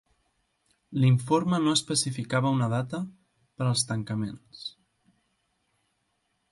[1.03, 3.03] L'informe no especificava una data
[3.61, 4.67] per als tancaments.